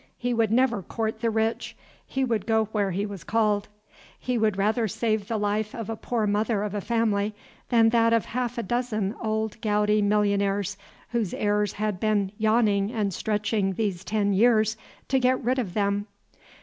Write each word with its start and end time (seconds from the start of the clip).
He 0.17 0.33
would 0.33 0.51
never 0.51 0.81
court 0.81 1.21
the 1.21 1.29
rich, 1.29 1.77
he 2.07 2.23
would 2.23 2.47
go 2.47 2.65
where 2.71 2.89
he 2.89 3.05
was 3.05 3.23
called. 3.23 3.67
He 4.19 4.35
would 4.35 4.57
rather 4.57 4.87
save 4.87 5.27
the 5.27 5.37
life 5.37 5.75
of 5.75 5.91
a 5.91 5.95
poor 5.95 6.25
mother 6.25 6.63
of 6.63 6.73
a 6.73 6.81
family 6.81 7.35
than 7.69 7.89
that 7.89 8.11
of 8.11 8.25
half 8.25 8.57
a 8.57 8.63
dozen 8.63 9.13
old 9.21 9.61
gouty 9.61 10.01
millionaires 10.01 10.75
whose 11.09 11.35
heirs 11.35 11.73
had 11.73 11.99
been 11.99 12.31
yawning 12.39 12.91
and 12.91 13.13
stretching 13.13 13.73
these 13.73 14.03
ten 14.03 14.33
years 14.33 14.75
to 15.07 15.19
get 15.19 15.39
rid 15.43 15.59
of 15.59 15.75
them. 15.75 16.07